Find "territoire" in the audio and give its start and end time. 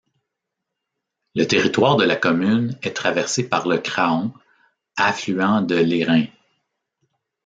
1.45-1.95